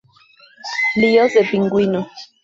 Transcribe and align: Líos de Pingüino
Líos 0.95 1.31
de 1.35 1.43
Pingüino 1.43 2.09